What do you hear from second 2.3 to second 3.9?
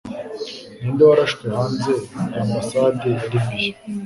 ya ambassade ya libiya